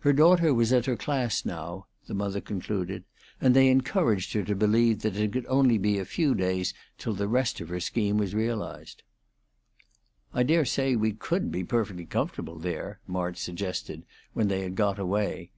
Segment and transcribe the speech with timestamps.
[0.00, 3.04] Her daughter was at her class now, the mother concluded;
[3.40, 7.14] and they encouraged her to believe that it could only be a few days till
[7.14, 9.02] the rest of her scheme was realized.
[10.34, 14.04] "I dare say we could be perfectly comfortable there," March suggested
[14.34, 15.52] when they had got away.